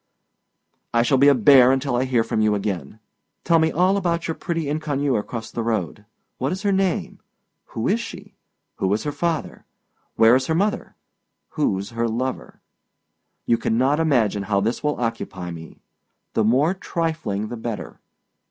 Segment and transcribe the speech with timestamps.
[0.95, 2.99] I shall be a bear until I hear from you again.
[3.43, 6.05] Tell me all about your pretty inconnue across the road.
[6.39, 7.19] What is her name?
[7.65, 8.33] Who is she?
[8.79, 9.63] Whoâs her father?
[10.17, 10.95] Whereâs her mother?
[11.53, 12.61] Whoâs her lover?
[13.45, 15.83] You cannot imagine how this will occupy me.
[16.33, 17.99] The more trifling, the better.